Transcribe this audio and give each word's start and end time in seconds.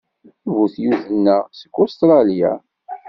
Ibutyuten-a 0.49 1.37
seg 1.59 1.73
Ustṛalya. 1.83 2.51